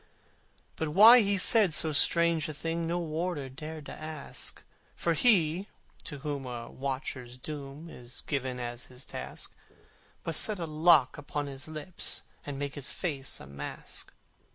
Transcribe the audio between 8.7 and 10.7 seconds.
his task, Must set a